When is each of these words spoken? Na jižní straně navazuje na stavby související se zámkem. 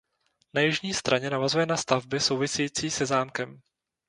Na 0.53 0.61
jižní 0.61 0.93
straně 0.93 1.29
navazuje 1.29 1.65
na 1.65 1.77
stavby 1.77 2.19
související 2.19 2.91
se 2.91 3.05
zámkem. 3.05 3.61